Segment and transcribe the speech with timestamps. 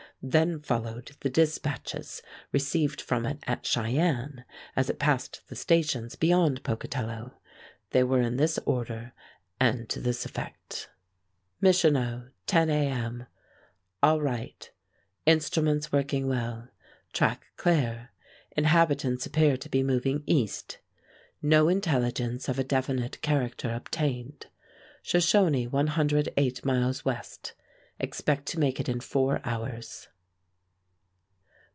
[0.23, 6.61] Then followed the dispatches received from it at Cheyenne as it passed the stations beyond
[6.63, 7.33] Pocatello.
[7.89, 9.13] They were in this order
[9.59, 10.91] and to this effect:
[11.59, 12.87] MICHANO, 10 A.
[12.89, 13.25] M.
[14.03, 14.69] All right.
[15.25, 16.67] Instruments working well.
[17.13, 18.11] Track clear.
[18.55, 20.77] Inhabitants appear to be moving east.
[21.41, 24.45] No intelligence of a definite character obtained.
[25.01, 27.53] Shoshone 108 miles west.
[27.99, 30.07] Expect to make it in four hours.